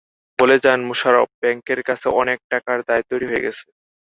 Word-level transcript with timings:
বলে 0.39 0.55
যান 0.63 0.79
মোশারফ, 0.87 1.29
ব্যাংকের 1.41 1.79
কাছে 1.87 2.07
অনেক 2.21 2.39
টাকার 2.51 2.77
দায় 2.87 3.03
তৈরি 3.09 3.25
হয়ে 3.29 3.43
গেছে। 3.45 3.65